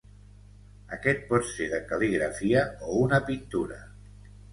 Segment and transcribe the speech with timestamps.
[0.95, 3.79] Aquest pot ser de cal·ligrafia o una pintura.